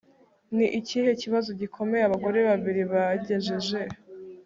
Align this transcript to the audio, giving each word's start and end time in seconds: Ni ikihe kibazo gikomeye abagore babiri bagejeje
Ni 0.55 0.65
ikihe 0.79 1.11
kibazo 1.21 1.49
gikomeye 1.61 2.03
abagore 2.05 2.39
babiri 2.49 2.81
bagejeje 2.91 3.79